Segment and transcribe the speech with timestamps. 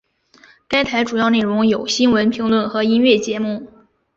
[0.67, 3.67] 该台主要内容有新闻评论和音乐节目。